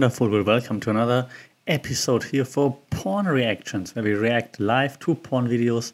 wonderful. 0.00 0.30
Well, 0.30 0.44
welcome 0.44 0.80
to 0.80 0.88
another 0.88 1.28
episode 1.66 2.22
here 2.22 2.46
for 2.46 2.74
porn 2.88 3.26
reactions, 3.26 3.94
where 3.94 4.02
we 4.02 4.14
react 4.14 4.58
live 4.58 4.98
to 5.00 5.14
porn 5.14 5.46
videos, 5.46 5.92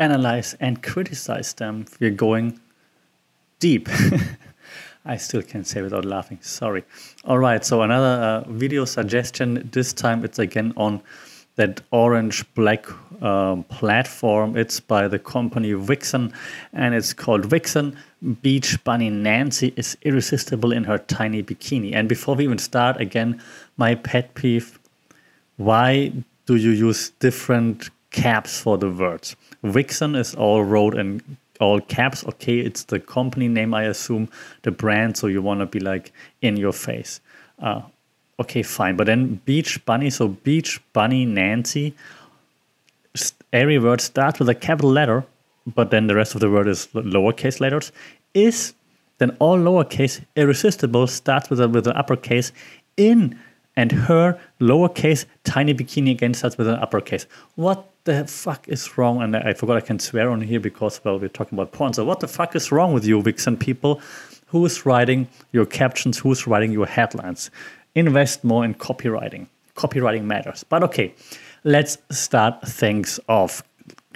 analyze 0.00 0.56
and 0.58 0.82
criticize 0.82 1.54
them. 1.54 1.86
We're 2.00 2.10
going 2.10 2.58
deep. 3.60 3.88
I 5.04 5.16
still 5.16 5.42
can't 5.42 5.64
say 5.64 5.80
without 5.80 6.04
laughing. 6.04 6.38
Sorry. 6.40 6.82
All 7.24 7.38
right. 7.38 7.64
So 7.64 7.82
another 7.82 8.20
uh, 8.20 8.50
video 8.50 8.84
suggestion. 8.84 9.68
This 9.72 9.92
time 9.92 10.24
it's 10.24 10.40
again 10.40 10.72
on 10.76 11.00
that 11.56 11.80
orange 11.90 12.44
black 12.54 12.86
um, 13.22 13.64
platform. 13.64 14.56
It's 14.56 14.78
by 14.78 15.08
the 15.08 15.18
company 15.18 15.72
Vixen 15.72 16.32
and 16.72 16.94
it's 16.94 17.12
called 17.12 17.46
Vixen. 17.46 17.96
Beach 18.42 18.82
Bunny 18.84 19.10
Nancy 19.10 19.72
is 19.76 19.96
irresistible 20.02 20.72
in 20.72 20.84
her 20.84 20.98
tiny 20.98 21.42
bikini. 21.42 21.94
And 21.94 22.08
before 22.08 22.34
we 22.34 22.44
even 22.44 22.58
start, 22.58 23.00
again, 23.00 23.42
my 23.76 23.94
pet 23.94 24.34
peeve 24.34 24.78
why 25.56 26.12
do 26.44 26.56
you 26.56 26.70
use 26.70 27.10
different 27.18 27.90
caps 28.10 28.60
for 28.60 28.78
the 28.78 28.90
words? 28.90 29.36
Vixen 29.62 30.14
is 30.14 30.34
all 30.34 30.64
wrote 30.64 30.94
in 30.94 31.38
all 31.60 31.80
caps. 31.80 32.24
Okay, 32.26 32.58
it's 32.58 32.84
the 32.84 33.00
company 33.00 33.48
name, 33.48 33.72
I 33.72 33.84
assume, 33.84 34.28
the 34.62 34.70
brand. 34.70 35.16
So 35.16 35.26
you 35.26 35.40
want 35.40 35.60
to 35.60 35.66
be 35.66 35.80
like 35.80 36.12
in 36.42 36.56
your 36.56 36.72
face. 36.72 37.20
Uh, 37.58 37.82
okay, 38.40 38.62
fine. 38.62 38.96
But 38.96 39.06
then 39.06 39.40
Beach 39.44 39.84
Bunny, 39.84 40.10
so 40.10 40.28
Beach 40.28 40.80
Bunny 40.92 41.24
Nancy, 41.24 41.94
every 43.52 43.78
word 43.78 44.00
starts 44.00 44.38
with 44.38 44.48
a 44.48 44.54
capital 44.54 44.90
letter, 44.90 45.24
but 45.66 45.90
then 45.90 46.06
the 46.06 46.14
rest 46.14 46.34
of 46.34 46.40
the 46.40 46.50
word 46.50 46.68
is 46.68 46.86
lowercase 46.94 47.60
letters. 47.60 47.92
Is 48.34 48.74
then 49.18 49.36
all 49.38 49.58
lowercase 49.58 50.22
irresistible 50.36 51.06
starts 51.06 51.48
with 51.50 51.60
a 51.60 51.68
with 51.68 51.86
an 51.86 51.96
uppercase 51.96 52.52
in 52.96 53.38
and 53.76 53.92
her 53.92 54.38
lowercase 54.60 55.26
tiny 55.44 55.74
bikini 55.74 56.10
again 56.10 56.34
starts 56.34 56.56
with 56.56 56.68
an 56.68 56.76
uppercase. 56.76 57.26
What 57.56 57.88
the 58.04 58.26
fuck 58.26 58.68
is 58.68 58.96
wrong? 58.96 59.22
And 59.22 59.36
I 59.36 59.52
forgot 59.52 59.76
I 59.76 59.80
can 59.80 59.98
swear 59.98 60.30
on 60.30 60.40
here 60.40 60.60
because 60.60 61.00
well 61.04 61.18
we're 61.18 61.28
talking 61.28 61.58
about 61.58 61.72
porn. 61.72 61.92
So 61.94 62.04
what 62.04 62.20
the 62.20 62.28
fuck 62.28 62.54
is 62.54 62.70
wrong 62.70 62.92
with 62.92 63.04
you, 63.04 63.20
Vixen 63.22 63.56
people? 63.56 64.00
Who's 64.48 64.86
writing 64.86 65.28
your 65.52 65.66
captions? 65.66 66.18
Who's 66.18 66.46
writing 66.46 66.72
your 66.72 66.86
headlines? 66.86 67.50
Invest 67.96 68.44
more 68.44 68.64
in 68.64 68.74
copywriting. 68.74 69.48
Copywriting 69.74 70.22
matters. 70.22 70.62
But 70.62 70.84
okay, 70.84 71.12
let's 71.64 71.98
start 72.10 72.62
things 72.62 73.18
off. 73.28 73.64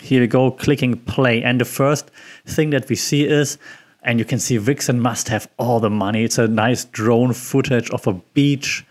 Here 0.00 0.20
we 0.20 0.28
go, 0.28 0.52
clicking 0.52 0.96
play. 0.96 1.42
And 1.42 1.60
the 1.60 1.64
first 1.64 2.12
thing 2.46 2.70
that 2.70 2.88
we 2.88 2.94
see 2.94 3.26
is 3.26 3.58
and 4.02 4.18
you 4.18 4.24
can 4.24 4.38
see 4.38 4.56
Vixen 4.56 4.98
must 5.00 5.28
have 5.28 5.46
all 5.58 5.78
the 5.80 5.90
money. 5.90 6.24
It's 6.24 6.38
a 6.38 6.48
nice 6.48 6.86
drone 6.86 7.34
footage 7.34 7.90
of 7.90 8.06
a 8.06 8.14
beach 8.32 8.84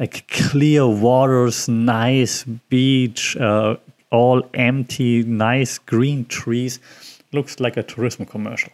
like 0.00 0.26
clear 0.28 0.88
waters, 0.88 1.68
nice 1.68 2.44
beach, 2.70 3.36
uh, 3.36 3.76
all 4.10 4.42
empty, 4.54 5.22
nice 5.22 5.78
green 5.78 6.24
trees. 6.24 6.80
Looks 7.32 7.60
like 7.60 7.76
a 7.76 7.82
tourism 7.82 8.24
commercial. 8.24 8.72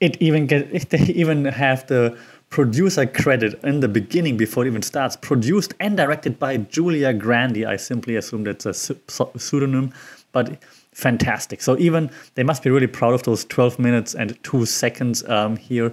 It 0.00 0.16
even 0.22 0.46
get 0.46 0.70
they 0.90 0.98
even 0.98 1.44
have 1.46 1.86
the 1.88 2.16
producer 2.54 3.04
credit 3.04 3.58
in 3.64 3.80
the 3.80 3.88
beginning 3.88 4.36
before 4.36 4.64
it 4.64 4.68
even 4.68 4.80
starts. 4.80 5.16
Produced 5.16 5.74
and 5.80 5.96
directed 5.96 6.38
by 6.38 6.56
Julia 6.56 7.12
Grandi. 7.12 7.66
I 7.66 7.74
simply 7.74 8.14
assume 8.14 8.44
that's 8.44 8.64
a 8.64 8.72
pseudonym, 8.72 9.92
but 10.30 10.62
fantastic. 10.92 11.60
So 11.60 11.76
even 11.78 12.12
they 12.36 12.44
must 12.44 12.62
be 12.62 12.70
really 12.70 12.86
proud 12.86 13.12
of 13.12 13.24
those 13.24 13.44
12 13.46 13.80
minutes 13.80 14.14
and 14.14 14.40
two 14.44 14.66
seconds 14.66 15.28
um, 15.28 15.56
here 15.56 15.92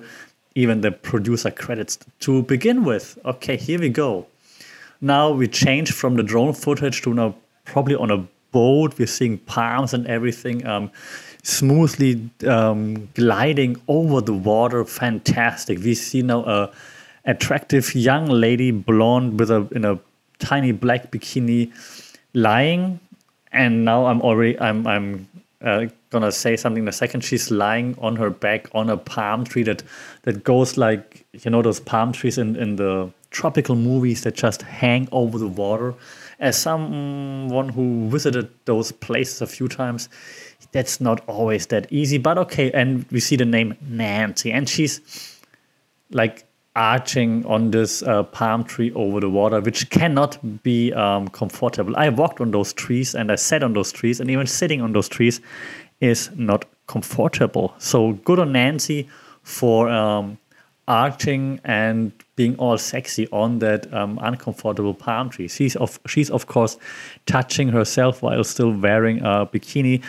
even 0.53 0.81
the 0.81 0.91
producer 0.91 1.49
credits 1.49 1.97
to 2.19 2.43
begin 2.43 2.83
with. 2.83 3.17
Okay, 3.25 3.57
here 3.57 3.79
we 3.79 3.89
go. 3.89 4.27
Now 4.99 5.31
we 5.31 5.47
change 5.47 5.91
from 5.91 6.15
the 6.15 6.23
drone 6.23 6.53
footage 6.53 7.01
to 7.01 7.13
now 7.13 7.33
probably 7.65 7.95
on 7.95 8.11
a 8.11 8.27
boat. 8.51 8.97
We're 8.97 9.07
seeing 9.07 9.37
palms 9.39 9.93
and 9.93 10.07
everything 10.07 10.65
um, 10.65 10.91
smoothly 11.43 12.29
um, 12.47 13.07
gliding 13.13 13.81
over 13.87 14.21
the 14.21 14.33
water. 14.33 14.85
Fantastic. 14.85 15.79
We 15.79 15.95
see 15.95 16.21
now 16.21 16.43
a 16.45 16.71
attractive 17.25 17.93
young 17.95 18.25
lady, 18.27 18.71
blonde 18.71 19.39
with 19.39 19.51
a 19.51 19.67
in 19.71 19.85
a 19.85 19.99
tiny 20.39 20.71
black 20.71 21.11
bikini, 21.11 21.71
lying. 22.33 22.99
And 23.51 23.85
now 23.85 24.05
I'm 24.05 24.21
already 24.21 24.59
I'm 24.59 24.87
I'm 24.87 25.27
uh, 25.61 25.85
gonna 26.09 26.31
say 26.31 26.57
something 26.57 26.83
in 26.83 26.89
a 26.89 26.93
second. 26.93 27.21
She's 27.21 27.51
lying 27.51 27.95
on 27.99 28.15
her 28.15 28.29
back 28.29 28.67
on 28.73 28.89
a 28.89 28.97
palm 28.97 29.43
tree 29.43 29.63
that 29.63 29.83
that 30.23 30.43
goes 30.43 30.77
like 30.77 31.25
you 31.33 31.51
know 31.51 31.61
those 31.61 31.79
palm 31.79 32.11
trees 32.11 32.37
in 32.37 32.55
in 32.55 32.77
the 32.77 33.11
tropical 33.31 33.75
movies 33.75 34.21
that 34.23 34.35
just 34.35 34.61
hang 34.61 35.07
over 35.11 35.37
the 35.37 35.47
water. 35.47 35.93
As 36.41 36.57
someone 36.57 37.69
who 37.69 38.09
visited 38.09 38.49
those 38.65 38.91
places 38.91 39.41
a 39.41 39.47
few 39.47 39.67
times, 39.67 40.09
that's 40.71 40.99
not 40.99 41.21
always 41.27 41.67
that 41.67 41.85
easy. 41.91 42.17
But 42.17 42.37
okay, 42.39 42.71
and 42.71 43.05
we 43.11 43.19
see 43.19 43.35
the 43.37 43.45
name 43.45 43.77
Nancy, 43.81 44.51
and 44.51 44.67
she's 44.67 45.39
like 46.11 46.45
arching 46.75 47.45
on 47.45 47.71
this 47.71 48.01
uh, 48.03 48.23
palm 48.23 48.63
tree 48.63 48.91
over 48.93 49.19
the 49.19 49.29
water, 49.29 49.59
which 49.61 49.89
cannot 49.89 50.37
be 50.63 50.91
um, 50.93 51.27
comfortable. 51.27 51.95
I 51.97 52.09
walked 52.09 52.41
on 52.41 52.51
those 52.51 52.73
trees 52.73 53.13
and 53.13 53.31
I 53.31 53.35
sat 53.35 53.61
on 53.61 53.73
those 53.73 53.91
trees, 53.91 54.19
and 54.19 54.29
even 54.29 54.47
sitting 54.47 54.81
on 54.81 54.93
those 54.93 55.09
trees 55.09 55.41
is 55.99 56.31
not 56.35 56.65
comfortable. 56.87 57.73
So 57.77 58.13
good 58.13 58.39
on 58.39 58.51
Nancy 58.53 59.07
for 59.43 59.89
um, 59.89 60.37
arching 60.87 61.59
and 61.63 62.11
being 62.35 62.55
all 62.57 62.77
sexy 62.77 63.27
on 63.31 63.59
that 63.59 63.91
um, 63.93 64.19
uncomfortable 64.21 64.93
palm 64.93 65.29
tree. 65.29 65.47
She's 65.47 65.75
of 65.75 65.99
she's 66.07 66.29
of 66.29 66.47
course 66.47 66.77
touching 67.25 67.69
herself 67.69 68.21
while 68.21 68.43
still 68.43 68.71
wearing 68.71 69.19
a 69.19 69.45
bikini 69.45 70.03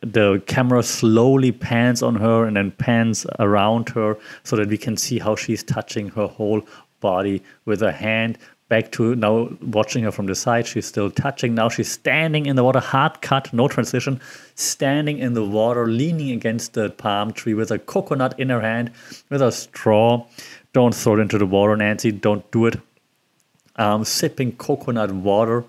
the 0.00 0.42
camera 0.46 0.82
slowly 0.82 1.52
pans 1.52 2.02
on 2.02 2.14
her 2.14 2.46
and 2.46 2.56
then 2.56 2.70
pans 2.70 3.26
around 3.38 3.88
her 3.90 4.16
so 4.44 4.56
that 4.56 4.68
we 4.68 4.78
can 4.78 4.96
see 4.96 5.18
how 5.18 5.34
she's 5.36 5.62
touching 5.62 6.08
her 6.10 6.26
whole 6.26 6.62
body 7.00 7.42
with 7.64 7.80
her 7.80 7.92
hand 7.92 8.38
back 8.68 8.90
to 8.92 9.14
now 9.14 9.50
watching 9.60 10.04
her 10.04 10.10
from 10.10 10.26
the 10.26 10.34
side. 10.34 10.66
She's 10.66 10.86
still 10.86 11.10
touching. 11.10 11.54
Now 11.54 11.68
she's 11.68 11.90
standing 11.90 12.46
in 12.46 12.56
the 12.56 12.64
water 12.64 12.80
hard 12.80 13.20
cut 13.22 13.52
no 13.52 13.68
transition 13.68 14.20
standing 14.54 15.18
in 15.18 15.34
the 15.34 15.44
water 15.44 15.86
leaning 15.86 16.30
against 16.30 16.74
the 16.74 16.90
palm 16.90 17.32
tree 17.32 17.54
with 17.54 17.70
a 17.70 17.78
coconut 17.78 18.38
in 18.38 18.48
her 18.50 18.60
hand 18.60 18.90
with 19.30 19.42
a 19.42 19.52
straw. 19.52 20.26
Don't 20.72 20.94
throw 20.94 21.16
it 21.16 21.20
into 21.20 21.38
the 21.38 21.46
water 21.46 21.76
nancy. 21.76 22.10
Don't 22.12 22.48
do 22.50 22.66
it. 22.66 22.80
Um, 23.76 24.04
sipping 24.04 24.52
coconut 24.52 25.10
water 25.10 25.64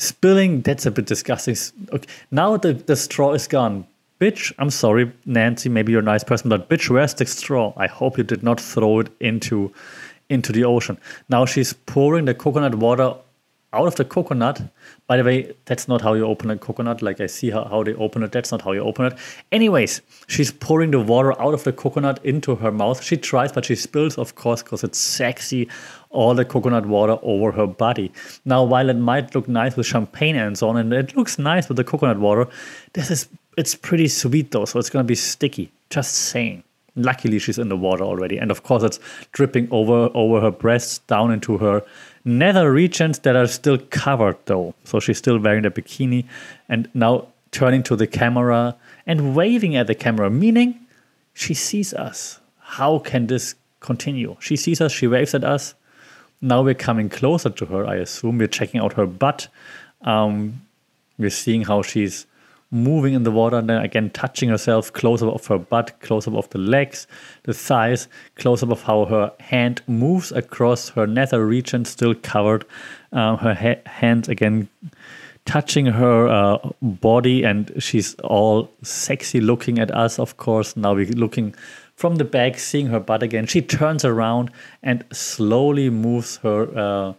Spilling, 0.00 0.62
that's 0.62 0.86
a 0.86 0.90
bit 0.90 1.04
disgusting. 1.04 1.54
Okay, 1.92 2.08
now 2.30 2.56
the, 2.56 2.72
the 2.72 2.96
straw 2.96 3.34
is 3.34 3.46
gone. 3.46 3.86
Bitch, 4.18 4.50
I'm 4.58 4.70
sorry, 4.70 5.12
Nancy, 5.26 5.68
maybe 5.68 5.92
you're 5.92 6.00
a 6.00 6.04
nice 6.04 6.24
person, 6.24 6.48
but 6.48 6.70
bitch, 6.70 6.88
where's 6.88 7.12
the 7.12 7.26
straw? 7.26 7.74
I 7.76 7.86
hope 7.86 8.16
you 8.16 8.24
did 8.24 8.42
not 8.42 8.58
throw 8.58 9.00
it 9.00 9.10
into 9.20 9.74
into 10.30 10.52
the 10.52 10.64
ocean. 10.64 10.98
Now 11.28 11.44
she's 11.44 11.74
pouring 11.74 12.24
the 12.24 12.34
coconut 12.34 12.76
water 12.76 13.14
out 13.72 13.86
of 13.86 13.94
the 13.96 14.04
coconut. 14.04 14.60
By 15.06 15.16
the 15.16 15.24
way, 15.24 15.54
that's 15.64 15.86
not 15.86 16.00
how 16.00 16.14
you 16.14 16.26
open 16.26 16.50
a 16.50 16.56
coconut. 16.56 17.02
Like 17.02 17.20
I 17.20 17.26
see 17.26 17.50
how, 17.50 17.64
how 17.64 17.82
they 17.82 17.94
open 17.94 18.22
it. 18.22 18.32
That's 18.32 18.50
not 18.50 18.62
how 18.62 18.72
you 18.72 18.80
open 18.80 19.06
it. 19.06 19.18
Anyways, 19.52 20.00
she's 20.26 20.50
pouring 20.50 20.90
the 20.90 21.00
water 21.00 21.40
out 21.40 21.54
of 21.54 21.64
the 21.64 21.72
coconut 21.72 22.24
into 22.24 22.56
her 22.56 22.72
mouth. 22.72 23.02
She 23.02 23.16
tries, 23.16 23.52
but 23.52 23.64
she 23.64 23.76
spills, 23.76 24.18
of 24.18 24.34
course, 24.34 24.62
because 24.62 24.82
it's 24.82 24.98
sexy, 24.98 25.68
all 26.10 26.34
the 26.34 26.44
coconut 26.44 26.86
water 26.86 27.18
over 27.22 27.52
her 27.52 27.66
body. 27.66 28.12
Now, 28.44 28.64
while 28.64 28.88
it 28.88 28.94
might 28.94 29.34
look 29.34 29.48
nice 29.48 29.76
with 29.76 29.86
champagne 29.86 30.36
and 30.36 30.58
so 30.58 30.68
on, 30.68 30.76
and 30.76 30.92
it 30.92 31.16
looks 31.16 31.38
nice 31.38 31.68
with 31.68 31.76
the 31.76 31.84
coconut 31.84 32.18
water, 32.18 32.48
this 32.94 33.10
is 33.10 33.28
it's 33.56 33.74
pretty 33.74 34.08
sweet 34.08 34.52
though, 34.52 34.64
so 34.64 34.78
it's 34.78 34.90
gonna 34.90 35.04
be 35.04 35.14
sticky. 35.14 35.70
Just 35.90 36.12
saying. 36.12 36.62
Luckily, 37.02 37.38
she's 37.38 37.58
in 37.58 37.68
the 37.68 37.76
water 37.76 38.04
already, 38.04 38.38
and 38.38 38.50
of 38.50 38.62
course, 38.62 38.82
it's 38.82 39.00
dripping 39.32 39.68
over 39.70 40.10
over 40.14 40.40
her 40.40 40.50
breasts 40.50 40.98
down 40.98 41.30
into 41.30 41.58
her 41.58 41.82
nether 42.24 42.72
regions 42.72 43.20
that 43.20 43.36
are 43.36 43.46
still 43.46 43.78
covered 43.78 44.36
though. 44.46 44.74
So 44.84 45.00
she's 45.00 45.18
still 45.18 45.38
wearing 45.38 45.62
the 45.62 45.70
bikini 45.70 46.26
and 46.68 46.88
now 46.94 47.28
turning 47.52 47.82
to 47.84 47.96
the 47.96 48.06
camera 48.06 48.76
and 49.06 49.34
waving 49.34 49.76
at 49.76 49.86
the 49.86 49.94
camera, 49.94 50.30
meaning 50.30 50.78
she 51.34 51.54
sees 51.54 51.94
us. 51.94 52.40
How 52.58 52.98
can 52.98 53.26
this 53.26 53.54
continue? 53.80 54.36
She 54.40 54.56
sees 54.56 54.80
us, 54.80 54.92
she 54.92 55.06
waves 55.06 55.34
at 55.34 55.44
us. 55.44 55.74
Now 56.40 56.62
we're 56.62 56.74
coming 56.74 57.08
closer 57.08 57.50
to 57.50 57.66
her, 57.66 57.86
I 57.86 57.96
assume. 57.96 58.38
We're 58.38 58.48
checking 58.48 58.80
out 58.80 58.94
her 58.94 59.06
butt. 59.06 59.48
Um, 60.02 60.62
we're 61.18 61.30
seeing 61.30 61.62
how 61.62 61.82
she's 61.82 62.26
moving 62.70 63.14
in 63.14 63.24
the 63.24 63.30
water 63.30 63.56
and 63.56 63.68
then 63.68 63.82
again 63.82 64.10
touching 64.10 64.48
herself, 64.48 64.92
close 64.92 65.22
up 65.22 65.34
of 65.34 65.46
her 65.46 65.58
butt, 65.58 66.00
close 66.00 66.28
up 66.28 66.34
of 66.34 66.48
the 66.50 66.58
legs, 66.58 67.06
the 67.44 67.54
thighs, 67.54 68.08
close 68.36 68.62
up 68.62 68.70
of 68.70 68.82
how 68.82 69.04
her 69.06 69.32
hand 69.40 69.82
moves 69.86 70.30
across 70.32 70.90
her 70.90 71.06
nether 71.06 71.44
region, 71.44 71.84
still 71.84 72.14
covered. 72.14 72.64
Um, 73.12 73.38
her 73.38 73.54
ha- 73.54 73.82
hands 73.86 74.28
again 74.28 74.68
touching 75.44 75.86
her 75.86 76.28
uh, 76.28 76.58
body, 76.80 77.42
and 77.42 77.72
she's 77.78 78.14
all 78.16 78.70
sexy 78.82 79.40
looking 79.40 79.78
at 79.78 79.90
us, 79.90 80.18
of 80.18 80.36
course. 80.36 80.76
Now 80.76 80.94
we're 80.94 81.06
looking 81.06 81.54
from 81.96 82.16
the 82.16 82.24
back, 82.24 82.58
seeing 82.58 82.86
her 82.86 83.00
butt 83.00 83.22
again. 83.22 83.46
She 83.46 83.60
turns 83.60 84.04
around 84.04 84.50
and 84.82 85.04
slowly 85.12 85.90
moves 85.90 86.36
her 86.38 86.62
uh, 86.78 87.14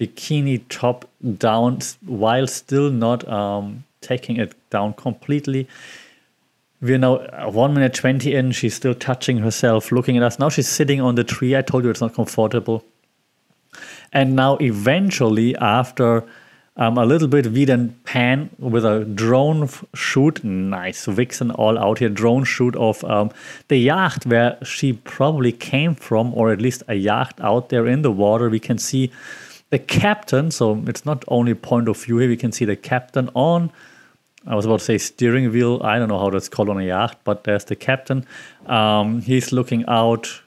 bikini 0.00 0.62
top 0.68 1.08
down 1.38 1.78
while 2.04 2.46
still 2.46 2.90
not 2.90 3.26
um, 3.28 3.84
taking 4.02 4.36
it 4.36 4.54
down 4.70 4.94
completely. 4.94 5.68
We're 6.80 6.98
now 6.98 7.18
1 7.48 7.74
minute 7.74 7.94
20 7.94 8.34
in. 8.34 8.52
She's 8.52 8.74
still 8.74 8.94
touching 8.94 9.38
herself, 9.38 9.92
looking 9.92 10.16
at 10.16 10.22
us. 10.22 10.38
Now 10.38 10.48
she's 10.48 10.68
sitting 10.68 11.00
on 11.00 11.14
the 11.14 11.24
tree. 11.24 11.56
I 11.56 11.62
told 11.62 11.84
you 11.84 11.90
it's 11.90 12.00
not 12.00 12.14
comfortable. 12.14 12.84
And 14.12 14.36
now, 14.36 14.58
eventually, 14.60 15.56
after 15.56 16.24
um, 16.76 16.98
a 16.98 17.04
little 17.04 17.28
bit, 17.28 17.46
we 17.46 17.64
then 17.64 17.96
pan 18.04 18.50
with 18.58 18.84
a 18.84 19.04
drone 19.04 19.68
shoot. 19.94 20.42
Nice, 20.44 21.06
Vixen 21.06 21.50
all 21.50 21.78
out 21.78 21.98
here. 21.98 22.08
Drone 22.08 22.44
shoot 22.44 22.76
of 22.76 23.02
um, 23.04 23.30
the 23.68 23.76
yacht 23.76 24.26
where 24.26 24.58
she 24.62 24.92
probably 24.92 25.52
came 25.52 25.94
from, 25.94 26.34
or 26.34 26.52
at 26.52 26.60
least 26.60 26.82
a 26.88 26.94
yacht 26.94 27.34
out 27.40 27.70
there 27.70 27.86
in 27.86 28.02
the 28.02 28.10
water. 28.10 28.50
We 28.50 28.60
can 28.60 28.78
see 28.78 29.10
the 29.72 29.78
captain. 29.78 30.50
So 30.50 30.84
it's 30.86 31.04
not 31.06 31.24
only 31.28 31.54
point 31.54 31.88
of 31.88 31.96
view 31.96 32.18
here. 32.18 32.28
We 32.28 32.36
can 32.36 32.52
see 32.52 32.66
the 32.66 32.76
captain 32.76 33.30
on. 33.34 33.72
I 34.46 34.54
was 34.54 34.66
about 34.66 34.80
to 34.80 34.84
say 34.84 34.98
steering 34.98 35.50
wheel. 35.50 35.80
I 35.82 35.98
don't 35.98 36.08
know 36.08 36.18
how 36.18 36.28
that's 36.28 36.48
called 36.48 36.68
on 36.68 36.78
a 36.78 36.84
yacht, 36.84 37.18
but 37.24 37.44
there's 37.44 37.64
the 37.64 37.74
captain. 37.74 38.26
Um, 38.66 39.22
he's 39.22 39.50
looking 39.50 39.84
out, 39.88 40.42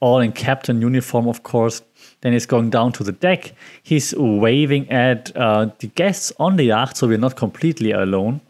all 0.00 0.20
in 0.20 0.32
captain 0.32 0.82
uniform, 0.82 1.26
of 1.26 1.42
course. 1.42 1.80
Then 2.20 2.34
he's 2.34 2.44
going 2.44 2.68
down 2.68 2.92
to 2.92 3.04
the 3.04 3.12
deck. 3.12 3.54
He's 3.82 4.14
waving 4.14 4.90
at 4.90 5.34
uh, 5.34 5.70
the 5.78 5.86
guests 5.86 6.32
on 6.38 6.56
the 6.56 6.64
yacht, 6.64 6.98
so 6.98 7.08
we're 7.08 7.16
not 7.16 7.36
completely 7.36 7.92
alone. 7.92 8.42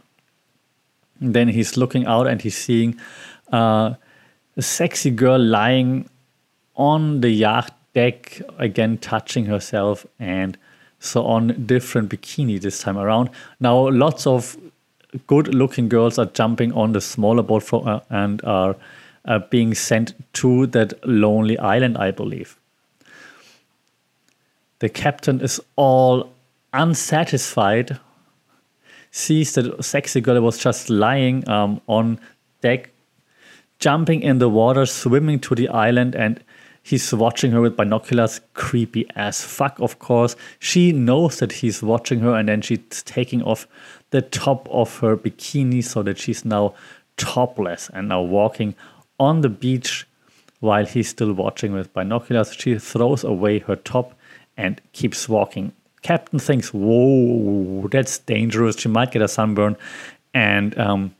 And 1.21 1.35
then 1.35 1.49
he's 1.49 1.77
looking 1.77 2.05
out 2.07 2.27
and 2.27 2.43
he's 2.43 2.57
seeing 2.57 2.99
uh, 3.53 3.95
a 4.57 4.63
sexy 4.63 5.11
girl 5.11 5.39
lying 5.39 6.11
on 6.75 7.21
the 7.21 7.31
yacht 7.31 7.76
deck, 7.97 8.41
again 8.59 8.99
touching 8.99 9.47
herself 9.47 10.07
and 10.19 10.59
so 10.99 11.25
on. 11.25 11.49
Different 11.67 12.11
bikini 12.11 12.61
this 12.61 12.81
time 12.81 12.99
around. 12.99 13.31
Now, 13.61 13.89
lots 14.05 14.27
of 14.27 14.57
good 15.27 15.55
looking 15.63 15.89
girls 15.89 16.19
are 16.19 16.31
jumping 16.43 16.73
on 16.73 16.93
the 16.93 17.01
smaller 17.01 17.43
boat 17.43 17.63
for, 17.63 17.89
uh, 17.89 18.01
and 18.11 18.45
are 18.45 18.77
uh, 19.25 19.41
being 19.51 19.75
sent 19.75 20.15
to 20.35 20.67
that 20.69 20.95
lonely 21.07 21.59
island, 21.59 21.99
I 21.99 22.11
believe 22.11 22.57
the 24.79 24.89
captain 24.89 25.41
is 25.41 25.61
all 25.77 26.33
unsatisfied, 26.73 27.99
sees 29.11 29.55
that 29.55 29.85
sexy 29.85 30.21
girl 30.21 30.41
was 30.41 30.59
just 30.59 30.91
lying 30.91 31.49
um, 31.49 31.81
on 31.87 32.19
deck, 32.61 32.91
jumping 33.79 34.23
in 34.23 34.39
the 34.39 34.49
water, 34.49 34.85
swimming 34.85 35.41
to 35.41 35.55
the 35.55 35.69
island, 35.69 36.15
and 36.15 36.43
he's 36.87 37.13
watching 37.13 37.51
her 37.51 37.61
with 37.61 37.77
binoculars. 37.77 38.41
Creepy 38.55 39.07
as 39.17 39.43
fuck, 39.43 39.79
of 39.81 39.99
course. 39.99 40.37
She 40.61 40.93
knows 40.93 41.41
that 41.41 41.53
he's 41.53 41.83
watching 41.83 42.21
her, 42.21 42.35
and 42.37 42.49
then 42.49 42.63
she's 42.63 43.03
taking 43.03 43.43
off 43.43 43.67
the 44.11 44.23
top 44.23 44.69
of 44.71 44.99
her 45.01 45.17
bikini 45.17 45.83
so 45.83 46.03
that 46.05 46.17
she's 46.17 46.45
now 46.45 46.75
topless 47.17 47.91
and 47.93 48.09
now 48.09 48.23
walking 48.23 48.75
on 49.19 49.41
the 49.41 49.49
beach 49.49 50.07
while 50.61 50.87
he's 50.87 51.09
still 51.09 51.33
watching 51.33 51.73
with 51.73 51.93
binoculars. 51.93 52.55
She 52.55 52.79
throws 52.79 53.25
away 53.25 53.59
her 53.61 53.77
top 53.77 54.15
and 54.57 54.81
keeps 54.93 55.29
walking. 55.29 55.73
Captain 56.03 56.39
thinks, 56.39 56.73
whoa, 56.73 57.89
that's 57.89 58.19
dangerous. 58.19 58.79
She 58.79 58.89
might 58.89 59.11
get 59.11 59.23
a 59.23 59.29
sunburn 59.29 59.77
and 60.33 60.79
um, 60.79 61.15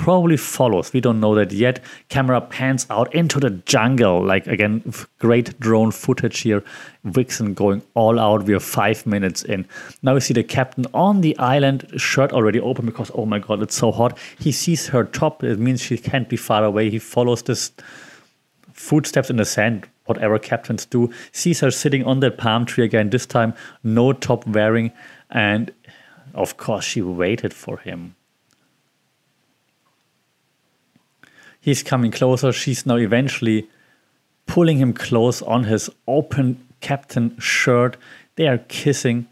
probably 0.00 0.38
follows. 0.38 0.94
We 0.94 1.02
don't 1.02 1.20
know 1.20 1.34
that 1.34 1.52
yet. 1.52 1.78
Camera 2.08 2.40
pans 2.40 2.86
out 2.88 3.14
into 3.14 3.38
the 3.38 3.50
jungle. 3.50 4.24
Like, 4.24 4.46
again, 4.46 4.82
great 5.18 5.60
drone 5.60 5.90
footage 5.90 6.40
here. 6.40 6.64
Vixen 7.04 7.52
going 7.52 7.82
all 7.92 8.18
out. 8.18 8.44
We 8.44 8.54
are 8.54 8.60
five 8.60 9.04
minutes 9.04 9.42
in. 9.42 9.66
Now 10.02 10.14
we 10.14 10.20
see 10.20 10.32
the 10.32 10.42
captain 10.42 10.86
on 10.94 11.20
the 11.20 11.36
island, 11.36 11.86
shirt 11.98 12.32
already 12.32 12.58
open 12.60 12.86
because, 12.86 13.10
oh 13.14 13.26
my 13.26 13.40
god, 13.40 13.60
it's 13.60 13.74
so 13.74 13.92
hot. 13.92 14.16
He 14.38 14.52
sees 14.52 14.86
her 14.86 15.04
top. 15.04 15.44
It 15.44 15.58
means 15.58 15.82
she 15.82 15.98
can't 15.98 16.30
be 16.30 16.36
far 16.38 16.64
away. 16.64 16.88
He 16.88 16.98
follows 16.98 17.42
this 17.42 17.70
footsteps 18.72 19.28
in 19.28 19.36
the 19.36 19.44
sand 19.44 19.86
whatever 20.06 20.38
captains 20.38 20.86
do. 20.86 21.12
Sees 21.30 21.60
her 21.60 21.70
sitting 21.70 22.04
on 22.04 22.20
that 22.20 22.38
palm 22.38 22.64
tree 22.64 22.84
again, 22.84 23.10
this 23.10 23.26
time 23.26 23.52
no 23.84 24.14
top 24.14 24.46
wearing, 24.46 24.92
and 25.30 25.70
of 26.34 26.56
course 26.56 26.84
she 26.84 27.02
waited 27.02 27.52
for 27.52 27.76
him. 27.78 28.16
He's 31.60 31.82
coming 31.82 32.10
closer. 32.10 32.52
She's 32.52 32.86
now 32.86 32.96
eventually 32.96 33.68
pulling 34.46 34.78
him 34.78 34.92
close 34.92 35.42
on 35.42 35.64
his 35.64 35.90
open 36.08 36.66
captain 36.80 37.38
shirt. 37.38 37.96
They 38.36 38.48
are 38.48 38.58
kissing. 38.58 39.26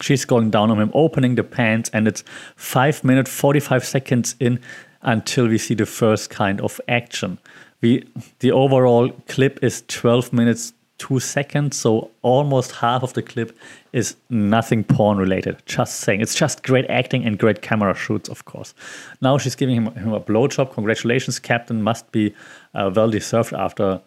She's 0.00 0.24
going 0.24 0.50
down 0.50 0.70
on 0.70 0.80
him, 0.80 0.90
opening 0.94 1.34
the 1.34 1.44
pants, 1.44 1.90
and 1.92 2.08
it's 2.08 2.24
5 2.56 3.04
minutes 3.04 3.30
45 3.30 3.84
seconds 3.84 4.34
in 4.40 4.60
until 5.02 5.46
we 5.46 5.58
see 5.58 5.74
the 5.74 5.86
first 5.86 6.30
kind 6.30 6.60
of 6.60 6.80
action 6.88 7.38
we 7.80 8.04
the 8.40 8.52
overall 8.52 9.10
clip 9.28 9.62
is 9.62 9.82
12 9.88 10.32
minutes 10.32 10.72
2 11.00 11.18
seconds 11.18 11.76
so 11.76 12.10
almost 12.22 12.72
half 12.72 13.02
of 13.02 13.12
the 13.14 13.22
clip 13.22 13.56
is 13.92 14.16
nothing 14.28 14.84
porn 14.84 15.18
related. 15.18 15.56
Just 15.66 16.00
saying. 16.00 16.20
It's 16.20 16.34
just 16.34 16.62
great 16.62 16.86
acting 16.88 17.24
and 17.24 17.38
great 17.38 17.62
camera 17.62 17.94
shoots 17.94 18.28
of 18.28 18.44
course. 18.44 18.74
Now 19.20 19.38
she's 19.38 19.56
giving 19.56 19.76
him, 19.76 19.94
him 19.94 20.12
a 20.12 20.20
blowjob. 20.20 20.72
Congratulations 20.74 21.38
captain. 21.38 21.82
Must 21.82 22.10
be 22.12 22.34
uh, 22.74 22.90
well 22.94 23.10
deserved 23.10 23.52
after 23.52 24.00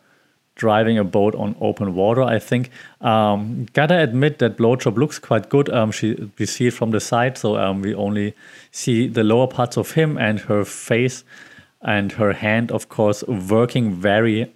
driving 0.56 1.00
a 1.00 1.04
boat 1.04 1.34
on 1.34 1.56
open 1.62 1.95
water 1.95 2.22
i 2.22 2.38
think. 2.38 2.69
Um, 3.01 3.66
gotta 3.74 3.98
admit 3.98 4.38
that 4.38 4.56
blowjob 4.56 4.98
looks 4.98 5.18
quite 5.18 5.50
good. 5.50 5.68
Um, 5.69 5.92
she 5.92 6.30
we 6.38 6.46
see 6.46 6.68
it 6.68 6.74
from 6.74 6.92
the 6.92 7.00
side 7.00 7.38
so 7.39 7.57
um, 7.57 7.81
we 7.81 7.96
only 7.96 8.36
see 8.72 9.07
the 9.07 9.24
lower 9.24 9.48
parts 9.48 9.78
of 9.78 9.92
him 9.92 10.18
and 10.18 10.39
her 10.42 10.63
face 10.63 11.24
and 11.84 12.13
her 12.13 12.34
hand, 12.34 12.72
of 12.72 12.89
course, 12.89 13.24
working 13.28 13.94
very, 13.94 14.51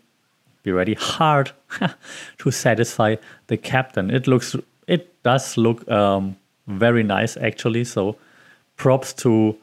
be 0.67 0.73
ready, 0.73 0.95
hard 0.95 1.51
to 2.39 2.51
satisfy 2.51 3.15
the 3.47 3.57
captain. 3.57 4.11
It 4.11 4.27
looks, 4.27 4.55
it 4.87 5.23
does 5.23 5.57
look 5.57 5.89
um, 5.89 6.35
very 6.67 7.03
nice 7.03 7.37
actually. 7.37 7.85
So, 7.85 8.17
props 8.75 9.13
to 9.23 9.57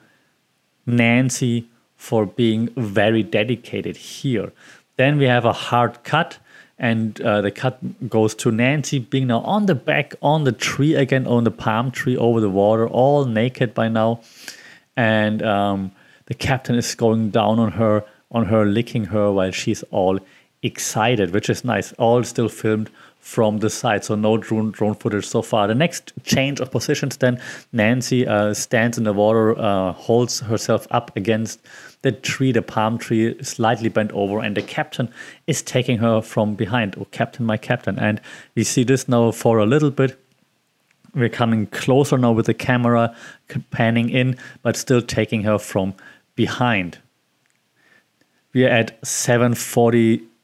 Nancy 0.86 1.68
for 1.96 2.26
being 2.26 2.68
very 2.76 3.22
dedicated 3.22 3.96
here. 3.96 4.52
Then 4.96 5.18
we 5.18 5.24
have 5.24 5.44
a 5.44 5.52
hard 5.52 6.02
cut, 6.04 6.38
and 6.78 7.20
uh, 7.20 7.40
the 7.40 7.50
cut 7.50 8.08
goes 8.08 8.34
to 8.36 8.50
Nancy 8.50 8.98
being 8.98 9.28
now 9.28 9.40
on 9.40 9.66
the 9.66 9.74
back 9.74 10.14
on 10.22 10.44
the 10.44 10.52
tree 10.52 10.94
again, 10.94 11.26
on 11.26 11.44
the 11.44 11.50
palm 11.50 11.90
tree 11.90 12.16
over 12.16 12.40
the 12.40 12.50
water, 12.50 12.88
all 12.88 13.24
naked 13.24 13.74
by 13.74 13.88
now, 13.88 14.20
and 14.96 15.42
um, 15.42 15.92
the 16.26 16.34
captain 16.34 16.76
is 16.76 16.94
going 16.94 17.30
down 17.30 17.58
on 17.58 17.72
her, 17.72 18.04
on 18.30 18.46
her, 18.46 18.64
licking 18.64 19.06
her 19.06 19.30
while 19.32 19.50
she's 19.50 19.82
all 19.90 20.18
excited, 20.64 21.32
which 21.32 21.48
is 21.48 21.64
nice. 21.64 21.92
All 21.92 22.22
still 22.24 22.48
filmed 22.48 22.90
from 23.20 23.58
the 23.58 23.70
side, 23.70 24.04
so 24.04 24.14
no 24.14 24.36
drone 24.36 24.70
drone 24.70 24.94
footage 24.94 25.26
so 25.26 25.42
far. 25.42 25.66
The 25.66 25.74
next 25.74 26.12
change 26.24 26.60
of 26.60 26.70
positions, 26.70 27.16
then 27.18 27.40
Nancy 27.72 28.26
uh, 28.26 28.52
stands 28.52 28.98
in 28.98 29.04
the 29.04 29.12
water, 29.12 29.58
uh, 29.58 29.92
holds 29.92 30.40
herself 30.40 30.86
up 30.90 31.16
against 31.16 31.60
the 32.02 32.12
tree, 32.12 32.52
the 32.52 32.60
palm 32.60 32.98
tree, 32.98 33.42
slightly 33.42 33.88
bent 33.88 34.12
over, 34.12 34.40
and 34.40 34.56
the 34.56 34.62
captain 34.62 35.08
is 35.46 35.62
taking 35.62 35.98
her 35.98 36.20
from 36.20 36.54
behind. 36.54 36.96
Oh, 36.98 37.06
captain, 37.12 37.46
my 37.46 37.56
captain! 37.56 37.98
And 37.98 38.20
we 38.54 38.64
see 38.64 38.84
this 38.84 39.08
now 39.08 39.30
for 39.30 39.58
a 39.58 39.66
little 39.66 39.90
bit 39.90 40.18
we're 41.14 41.28
coming 41.28 41.66
closer 41.68 42.18
now 42.18 42.32
with 42.32 42.46
the 42.46 42.54
camera 42.54 43.14
panning 43.70 44.10
in, 44.10 44.36
but 44.62 44.76
still 44.76 45.00
taking 45.00 45.44
her 45.44 45.58
from 45.58 45.94
behind. 46.34 46.98
We 48.52 48.64
are 48.64 48.70
at 48.70 48.98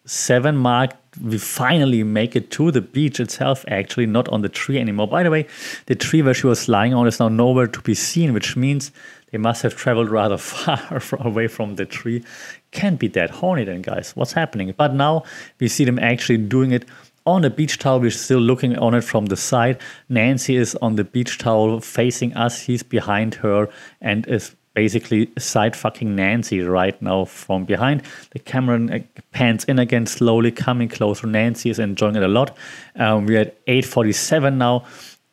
747 0.04 0.56
mark. 0.56 0.90
We 1.22 1.38
finally 1.38 2.02
make 2.04 2.36
it 2.36 2.50
to 2.52 2.70
the 2.70 2.80
beach 2.80 3.20
itself, 3.20 3.64
actually, 3.68 4.06
not 4.06 4.28
on 4.28 4.42
the 4.42 4.48
tree 4.48 4.78
anymore. 4.78 5.08
By 5.08 5.22
the 5.22 5.30
way, 5.30 5.46
the 5.86 5.94
tree 5.94 6.22
where 6.22 6.34
she 6.34 6.46
was 6.46 6.68
lying 6.68 6.94
on 6.94 7.06
is 7.06 7.18
now 7.18 7.28
nowhere 7.28 7.66
to 7.66 7.80
be 7.80 7.94
seen, 7.94 8.32
which 8.32 8.56
means 8.56 8.92
they 9.32 9.38
must 9.38 9.62
have 9.62 9.76
traveled 9.76 10.10
rather 10.10 10.38
far 10.38 11.02
away 11.18 11.48
from 11.48 11.76
the 11.76 11.84
tree. 11.84 12.24
Can't 12.70 12.98
be 12.98 13.08
that 13.08 13.30
horny 13.30 13.64
then, 13.64 13.82
guys. 13.82 14.12
What's 14.16 14.32
happening? 14.32 14.72
But 14.76 14.94
now 14.94 15.24
we 15.58 15.68
see 15.68 15.84
them 15.84 15.98
actually 15.98 16.38
doing 16.38 16.70
it 16.70 16.86
on 17.26 17.42
the 17.42 17.50
beach 17.50 17.78
towel. 17.78 18.00
We're 18.00 18.10
still 18.10 18.40
looking 18.40 18.76
on 18.78 18.94
it 18.94 19.02
from 19.02 19.26
the 19.26 19.36
side. 19.36 19.80
Nancy 20.08 20.56
is 20.56 20.74
on 20.76 20.96
the 20.96 21.04
beach 21.04 21.38
towel 21.38 21.80
facing 21.80 22.34
us. 22.34 22.62
He's 22.62 22.82
behind 22.82 23.34
her 23.36 23.68
and 24.00 24.26
is 24.26 24.54
basically 24.74 25.30
side 25.38 25.74
fucking 25.76 26.14
Nancy 26.14 26.60
right 26.60 27.00
now 27.02 27.24
from 27.24 27.64
behind. 27.64 28.02
The 28.30 28.38
camera 28.38 29.02
pans 29.32 29.64
in 29.64 29.78
again, 29.78 30.06
slowly 30.06 30.50
coming 30.50 30.88
closer. 30.88 31.26
Nancy 31.26 31.70
is 31.70 31.78
enjoying 31.78 32.16
it 32.16 32.22
a 32.22 32.28
lot. 32.28 32.56
Um, 32.96 33.26
we're 33.26 33.40
at 33.40 33.56
8:47 33.66 34.58
now. 34.58 34.84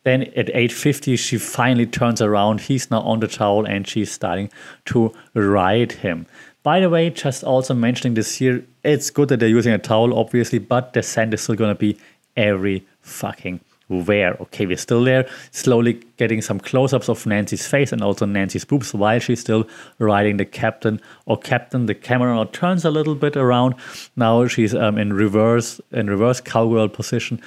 Then 0.04 0.24
at 0.36 0.50
8:50, 0.56 1.18
she 1.18 1.38
finally 1.38 1.86
turns 1.86 2.22
around. 2.22 2.62
He's 2.62 2.90
now 2.90 3.02
on 3.02 3.20
the 3.20 3.28
towel, 3.28 3.66
and 3.66 3.88
she's 3.88 4.12
starting 4.12 4.50
to 4.86 5.14
ride 5.34 5.92
him. 5.92 6.26
By 6.64 6.80
the 6.80 6.90
way, 6.90 7.10
just 7.10 7.44
also 7.44 7.74
mentioning 7.74 8.16
this 8.16 8.38
here, 8.38 8.64
it's 8.84 9.10
good 9.10 9.30
that 9.30 9.40
they're 9.40 9.50
using 9.50 9.74
a 9.74 9.78
towel, 9.78 10.18
obviously, 10.18 10.60
but 10.60 10.94
the 10.94 11.04
sand 11.04 11.34
is 11.34 11.42
still 11.42 11.56
gonna 11.56 11.76
be 11.76 11.98
every 12.36 12.86
fucking 13.02 13.60
where. 13.88 14.36
Okay, 14.42 14.66
we're 14.66 14.78
still 14.78 15.04
there, 15.04 15.28
slowly 15.52 16.02
getting 16.18 16.42
some 16.42 16.60
close-ups 16.60 17.10
of 17.10 17.26
Nancy's 17.26 17.68
face 17.68 17.92
and 17.92 18.02
also 18.02 18.26
Nancy's 18.26 18.66
boobs 18.66 18.94
while 18.94 19.20
she's 19.20 19.40
still 19.40 19.68
riding 20.00 20.38
the 20.38 20.46
captain 20.46 21.00
or 21.26 21.38
captain. 21.38 21.86
The 21.86 21.96
camera 21.96 22.36
now 22.36 22.46
turns 22.46 22.86
a 22.86 22.92
little 22.92 23.16
bit 23.16 23.38
around. 23.38 23.76
Now 24.16 24.48
she's 24.48 24.76
um, 24.76 24.98
in 24.98 25.14
reverse, 25.14 25.80
in 25.92 26.10
reverse 26.10 26.42
cowgirl 26.42 26.90
position, 26.90 27.42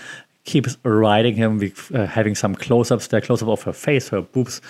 keeps 0.45 0.77
riding 0.85 1.35
him, 1.35 1.61
uh, 1.95 2.07
having 2.07 2.35
some 2.35 2.55
close-ups 2.55 3.09
there, 3.09 3.21
close-up 3.21 3.49
of 3.49 3.63
her 3.63 3.73
face, 3.73 4.09
her 4.09 4.23
boobs, 4.23 4.61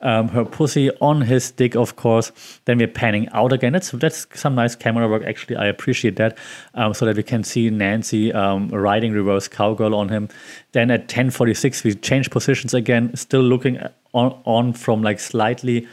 um, 0.00 0.28
her 0.28 0.44
pussy 0.44 0.90
on 1.00 1.20
his 1.20 1.50
dick, 1.50 1.76
of 1.76 1.96
course. 1.96 2.32
Then 2.64 2.78
we're 2.78 2.88
panning 2.88 3.28
out 3.30 3.52
again. 3.52 3.72
That's 3.72 3.90
that's 3.90 4.26
some 4.34 4.54
nice 4.54 4.74
camera 4.74 5.08
work. 5.08 5.22
Actually, 5.24 5.56
I 5.56 5.66
appreciate 5.66 6.16
that, 6.16 6.38
um, 6.74 6.94
so 6.94 7.04
that 7.04 7.16
we 7.16 7.22
can 7.22 7.44
see 7.44 7.68
Nancy 7.70 8.32
um, 8.32 8.68
riding 8.68 9.12
reverse 9.12 9.48
cowgirl 9.48 9.94
on 9.94 10.08
him. 10.08 10.28
Then 10.72 10.90
at 10.90 11.08
10:46, 11.08 11.84
we 11.84 11.94
change 11.94 12.30
positions 12.30 12.72
again, 12.72 13.14
still 13.14 13.42
looking 13.42 13.78
on, 14.14 14.40
on 14.44 14.72
from 14.72 15.02
like 15.02 15.20
slightly 15.20 15.86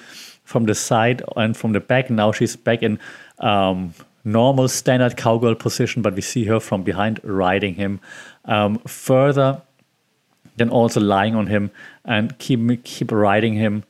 from 0.43 0.65
the 0.65 0.75
side 0.75 1.21
and 1.35 1.57
from 1.57 1.73
the 1.73 1.79
back. 1.79 2.09
Now 2.09 2.31
she's 2.31 2.55
back 2.55 2.83
in 2.83 2.99
um, 3.39 3.93
normal 4.23 4.67
standard 4.67 5.17
cowgirl 5.17 5.55
position, 5.55 6.01
but 6.01 6.15
we 6.15 6.21
see 6.21 6.45
her 6.45 6.59
from 6.59 6.83
behind 6.83 7.19
riding 7.23 7.75
him 7.75 7.99
um, 8.45 8.79
further, 8.79 9.61
then 10.57 10.69
also 10.69 10.99
lying 10.99 11.35
on 11.35 11.47
him 11.47 11.71
and 12.03 12.37
keep 12.39 12.83
keep 12.83 13.11
riding 13.11 13.55
him 13.55 13.83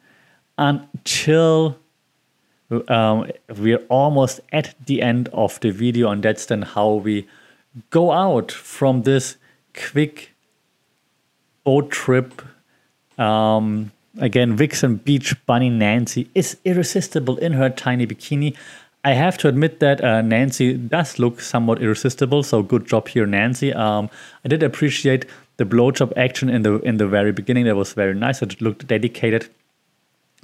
until 0.57 1.77
um, 2.87 3.29
we're 3.57 3.83
almost 3.89 4.39
at 4.51 4.73
the 4.85 5.01
end 5.01 5.29
of 5.33 5.59
the 5.59 5.71
video, 5.71 6.09
and 6.09 6.23
that's 6.23 6.45
then 6.45 6.63
how 6.63 6.93
we 6.93 7.27
go 7.89 8.11
out 8.11 8.51
from 8.51 9.03
this 9.03 9.37
quick 9.73 10.33
boat 11.63 11.91
trip. 11.91 12.41
Um, 13.17 13.91
again, 14.17 14.55
Vixen 14.55 14.95
Beach 14.95 15.35
Bunny 15.45 15.69
Nancy 15.69 16.29
is 16.33 16.57
irresistible 16.65 17.37
in 17.37 17.53
her 17.53 17.69
tiny 17.69 18.07
bikini. 18.07 18.55
I 19.05 19.13
have 19.13 19.37
to 19.37 19.47
admit 19.47 19.81
that 19.81 20.03
uh, 20.03 20.23
Nancy 20.23 20.73
does 20.73 21.19
look 21.19 21.39
somewhat 21.39 21.79
irresistible. 21.79 22.41
So 22.41 22.63
good 22.63 22.87
job 22.87 23.07
here, 23.07 23.27
Nancy. 23.27 23.71
Um, 23.71 24.09
I 24.43 24.47
did 24.47 24.63
appreciate 24.63 25.25
the 25.57 25.63
blowjob 25.63 26.11
action 26.17 26.49
in 26.49 26.63
the 26.63 26.79
in 26.79 26.97
the 26.97 27.05
very 27.05 27.31
beginning. 27.31 27.65
That 27.65 27.75
was 27.75 27.93
very 27.93 28.15
nice. 28.15 28.41
It 28.41 28.59
looked 28.61 28.87
dedicated. 28.87 29.47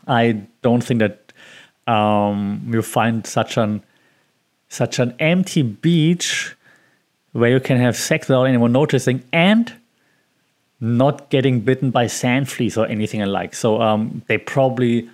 I 0.07 0.43
don't 0.61 0.83
think 0.83 0.99
that 0.99 1.33
um, 1.91 2.69
you 2.71 2.83
find 2.83 3.25
such 3.25 3.57
an 3.57 3.81
such 4.69 4.99
an 4.99 5.15
empty 5.19 5.63
beach 5.63 6.55
where 7.31 7.49
you 7.49 7.59
can 7.59 7.77
have 7.77 7.95
sex 7.95 8.27
without 8.27 8.43
anyone 8.43 8.71
noticing 8.71 9.23
and 9.33 9.73
not 10.79 11.31
getting 11.31 11.61
bitten 11.61 11.89
by 11.89 12.05
sand 12.05 12.47
fleas 12.47 12.77
or 12.77 12.85
anything 12.85 13.23
alike. 13.23 13.55
So 13.55 13.81
um, 13.81 14.21
they 14.27 14.37
probably 14.37 15.09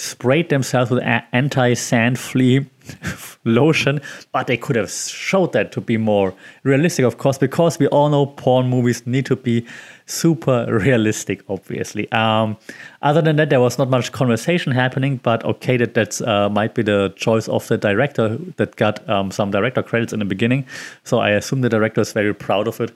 sprayed 0.00 0.48
themselves 0.48 0.90
with 0.90 1.02
anti-sand 1.32 2.18
flea 2.18 2.66
lotion, 3.44 4.00
but 4.32 4.46
they 4.46 4.56
could 4.56 4.76
have 4.76 4.90
showed 4.90 5.52
that 5.52 5.72
to 5.72 5.80
be 5.80 5.96
more 5.96 6.34
realistic, 6.62 7.04
of 7.04 7.18
course, 7.18 7.36
because 7.36 7.78
we 7.78 7.86
all 7.88 8.08
know 8.08 8.26
porn 8.26 8.68
movies 8.68 9.06
need 9.06 9.26
to 9.26 9.36
be 9.36 9.66
super 10.06 10.66
realistic, 10.84 11.42
obviously. 11.48 12.10
Um, 12.12 12.56
other 13.02 13.20
than 13.20 13.36
that, 13.36 13.50
there 13.50 13.60
was 13.60 13.78
not 13.78 13.90
much 13.90 14.10
conversation 14.12 14.72
happening, 14.72 15.18
but 15.18 15.44
okay, 15.44 15.76
that 15.76 15.94
that 15.94 16.20
uh, 16.22 16.48
might 16.48 16.74
be 16.74 16.82
the 16.82 17.12
choice 17.16 17.46
of 17.48 17.68
the 17.68 17.76
director 17.76 18.38
that 18.56 18.76
got 18.76 19.06
um, 19.08 19.30
some 19.30 19.50
director 19.50 19.82
credits 19.82 20.12
in 20.12 20.18
the 20.18 20.24
beginning. 20.24 20.66
So 21.04 21.18
I 21.18 21.30
assume 21.30 21.60
the 21.60 21.68
director 21.68 22.00
is 22.00 22.12
very 22.12 22.34
proud 22.34 22.68
of 22.68 22.80
it. 22.80 22.92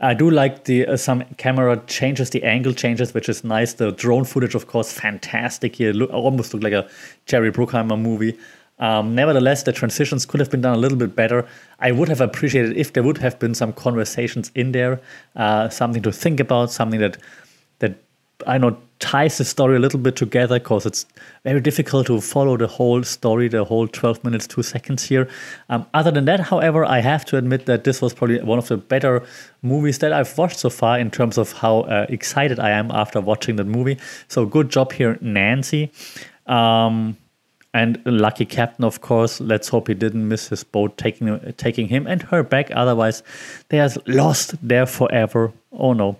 I 0.00 0.14
do 0.14 0.30
like 0.30 0.64
the 0.64 0.86
uh, 0.86 0.96
some 0.96 1.24
camera 1.38 1.82
changes, 1.86 2.30
the 2.30 2.44
angle 2.44 2.72
changes, 2.72 3.14
which 3.14 3.28
is 3.28 3.42
nice. 3.42 3.72
The 3.72 3.90
drone 3.90 4.24
footage, 4.24 4.54
of 4.54 4.66
course, 4.68 4.92
fantastic 4.92 5.76
here. 5.76 5.92
Look, 5.92 6.12
almost 6.12 6.54
look 6.54 6.62
like 6.62 6.72
a 6.72 6.88
Jerry 7.26 7.50
Bruckheimer 7.50 8.00
movie. 8.00 8.38
Um, 8.78 9.16
nevertheless, 9.16 9.64
the 9.64 9.72
transitions 9.72 10.24
could 10.24 10.38
have 10.38 10.50
been 10.50 10.60
done 10.60 10.74
a 10.74 10.78
little 10.78 10.98
bit 10.98 11.16
better. 11.16 11.48
I 11.80 11.90
would 11.90 12.08
have 12.08 12.20
appreciated 12.20 12.76
if 12.76 12.92
there 12.92 13.02
would 13.02 13.18
have 13.18 13.40
been 13.40 13.54
some 13.54 13.72
conversations 13.72 14.52
in 14.54 14.70
there, 14.70 15.00
uh, 15.34 15.68
something 15.68 16.02
to 16.02 16.12
think 16.12 16.38
about, 16.38 16.70
something 16.70 17.00
that 17.00 17.18
that 17.80 17.96
I 18.46 18.58
know 18.58 18.78
ties 19.00 19.38
the 19.38 19.44
story 19.44 19.76
a 19.76 19.78
little 19.78 20.00
bit 20.00 20.16
together 20.16 20.58
because 20.58 20.84
it's 20.86 21.06
very 21.44 21.60
difficult 21.60 22.06
to 22.06 22.20
follow 22.20 22.56
the 22.56 22.66
whole 22.66 23.02
story, 23.02 23.48
the 23.48 23.64
whole 23.64 23.86
12 23.86 24.24
minutes, 24.24 24.46
two 24.46 24.62
seconds 24.62 25.04
here. 25.04 25.28
Um, 25.68 25.86
other 25.94 26.10
than 26.10 26.24
that, 26.24 26.40
however, 26.40 26.84
I 26.84 27.00
have 27.00 27.24
to 27.26 27.36
admit 27.36 27.66
that 27.66 27.84
this 27.84 28.02
was 28.02 28.12
probably 28.12 28.40
one 28.40 28.58
of 28.58 28.68
the 28.68 28.76
better 28.76 29.22
movies 29.62 29.98
that 29.98 30.12
I've 30.12 30.36
watched 30.36 30.58
so 30.58 30.70
far 30.70 30.98
in 30.98 31.10
terms 31.10 31.38
of 31.38 31.52
how 31.52 31.80
uh, 31.80 32.06
excited 32.08 32.58
I 32.58 32.70
am 32.70 32.90
after 32.90 33.20
watching 33.20 33.56
that 33.56 33.66
movie. 33.66 33.98
So 34.28 34.46
good 34.46 34.70
job 34.70 34.92
here, 34.92 35.18
Nancy. 35.20 35.92
Um, 36.46 37.16
and 37.74 38.00
lucky 38.06 38.46
captain, 38.46 38.84
of 38.84 39.00
course. 39.00 39.40
Let's 39.40 39.68
hope 39.68 39.88
he 39.88 39.94
didn't 39.94 40.26
miss 40.26 40.48
his 40.48 40.64
boat 40.64 40.96
taking 40.96 41.38
taking 41.58 41.88
him 41.88 42.06
and 42.06 42.22
her 42.22 42.42
back. 42.42 42.70
Otherwise, 42.74 43.22
they 43.68 43.78
are 43.78 43.90
lost 44.06 44.54
there 44.66 44.86
forever. 44.86 45.52
Oh 45.70 45.92
no. 45.92 46.16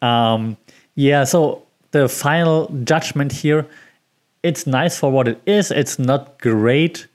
Um, 0.00 0.56
yeah, 0.94 1.24
so 1.24 1.65
the 1.90 2.08
final 2.08 2.68
judgment 2.84 3.32
here, 3.32 3.66
it's 4.42 4.66
nice 4.66 4.98
for 4.98 5.10
what 5.10 5.28
it 5.28 5.40
is. 5.46 5.70
It's 5.70 5.98
not 5.98 6.38
great, 6.40 7.06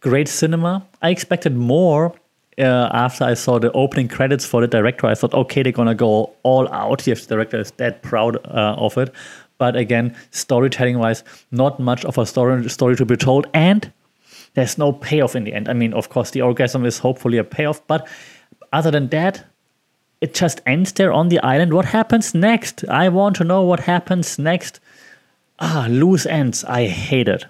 great 0.00 0.28
cinema. 0.28 0.86
I 1.02 1.10
expected 1.10 1.56
more 1.56 2.14
uh, 2.58 2.90
after 2.92 3.24
I 3.24 3.34
saw 3.34 3.58
the 3.58 3.72
opening 3.72 4.08
credits 4.08 4.44
for 4.44 4.60
the 4.60 4.66
director. 4.66 5.06
I 5.06 5.14
thought, 5.14 5.34
okay, 5.34 5.62
they're 5.62 5.72
gonna 5.72 5.94
go 5.94 6.32
all 6.42 6.68
out. 6.72 7.06
If 7.08 7.26
the 7.26 7.34
director 7.34 7.60
is 7.60 7.70
that 7.72 8.02
proud 8.02 8.36
uh, 8.46 8.74
of 8.78 8.96
it, 8.98 9.14
but 9.58 9.76
again, 9.76 10.16
storytelling 10.30 10.98
wise, 10.98 11.22
not 11.50 11.78
much 11.78 12.04
of 12.04 12.16
a 12.18 12.26
story 12.26 12.68
story 12.68 12.96
to 12.96 13.04
be 13.04 13.16
told, 13.16 13.46
and 13.52 13.92
there's 14.54 14.78
no 14.78 14.92
payoff 14.92 15.36
in 15.36 15.44
the 15.44 15.52
end. 15.52 15.68
I 15.68 15.74
mean, 15.74 15.92
of 15.92 16.08
course, 16.08 16.30
the 16.30 16.42
orgasm 16.42 16.84
is 16.84 16.98
hopefully 16.98 17.38
a 17.38 17.44
payoff, 17.44 17.86
but 17.86 18.08
other 18.72 18.90
than 18.90 19.08
that, 19.08 19.44
it 20.20 20.34
just 20.34 20.60
ends 20.66 20.92
there 20.92 21.12
on 21.12 21.28
the 21.28 21.40
island. 21.40 21.72
What 21.72 21.86
happens 21.86 22.34
next? 22.34 22.84
I 22.88 23.08
want 23.08 23.36
to 23.36 23.44
know 23.44 23.62
what 23.62 23.80
happens 23.80 24.38
next. 24.38 24.80
Ah, 25.58 25.86
loose 25.88 26.26
ends. 26.26 26.64
I 26.64 26.86
hate 26.86 27.28
it. 27.28 27.46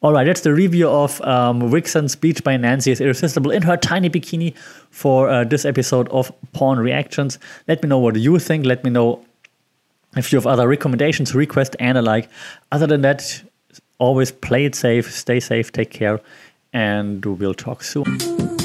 All 0.00 0.12
right, 0.12 0.24
that's 0.24 0.42
the 0.42 0.52
review 0.52 0.88
of 0.88 1.20
um, 1.22 1.70
Vixen's 1.70 2.14
Beach 2.14 2.42
by 2.44 2.56
Nancy 2.56 2.90
is 2.90 3.00
Irresistible 3.00 3.50
in 3.50 3.62
her 3.62 3.76
tiny 3.76 4.10
bikini 4.10 4.56
for 4.90 5.28
uh, 5.28 5.44
this 5.44 5.64
episode 5.64 6.08
of 6.08 6.32
Porn 6.52 6.78
Reactions. 6.78 7.38
Let 7.68 7.82
me 7.82 7.88
know 7.88 7.98
what 7.98 8.16
you 8.16 8.38
think. 8.38 8.66
Let 8.66 8.84
me 8.84 8.90
know 8.90 9.24
if 10.16 10.32
you 10.32 10.36
have 10.36 10.46
other 10.46 10.68
recommendations, 10.68 11.34
requests, 11.34 11.76
and 11.78 11.96
a 11.96 12.02
like. 12.02 12.28
Other 12.70 12.86
than 12.86 13.02
that, 13.02 13.42
always 13.98 14.30
play 14.30 14.64
it 14.66 14.74
safe, 14.74 15.10
stay 15.12 15.40
safe, 15.40 15.72
take 15.72 15.90
care, 15.90 16.20
and 16.72 17.24
we'll 17.24 17.54
talk 17.54 17.82
soon. 17.82 18.61